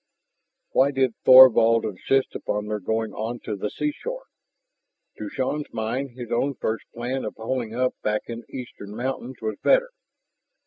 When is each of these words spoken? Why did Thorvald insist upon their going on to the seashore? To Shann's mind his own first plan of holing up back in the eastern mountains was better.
Why 0.71 0.89
did 0.89 1.13
Thorvald 1.25 1.85
insist 1.85 2.33
upon 2.33 2.65
their 2.65 2.79
going 2.79 3.13
on 3.13 3.39
to 3.41 3.55
the 3.55 3.69
seashore? 3.69 4.23
To 5.19 5.29
Shann's 5.29 5.71
mind 5.71 6.17
his 6.17 6.31
own 6.31 6.55
first 6.55 6.85
plan 6.91 7.23
of 7.23 7.35
holing 7.35 7.75
up 7.75 7.93
back 8.01 8.23
in 8.25 8.39
the 8.41 8.51
eastern 8.57 8.95
mountains 8.95 9.35
was 9.43 9.57
better. 9.61 9.91